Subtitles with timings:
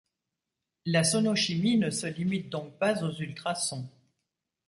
[0.87, 3.87] La sonochimie ne se limite donc pas aux ultrasons.